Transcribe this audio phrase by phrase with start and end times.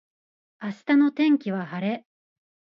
[0.59, 2.05] 明日の天気は晴れ。